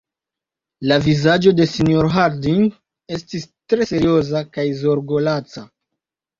La 0.91 0.95
vizaĝo 1.03 1.53
de 1.59 1.67
sinjorino 1.73 2.15
Harding 2.15 2.65
estis 3.19 3.47
tre 3.75 3.89
serioza 3.93 4.45
kaj 4.59 4.69
zorgolaca. 4.83 5.69